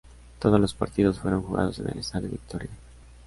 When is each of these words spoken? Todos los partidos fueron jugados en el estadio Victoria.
Todos 0.39 0.59
los 0.59 0.73
partidos 0.73 1.19
fueron 1.19 1.43
jugados 1.43 1.77
en 1.77 1.89
el 1.91 1.99
estadio 1.99 2.27
Victoria. 2.27 2.71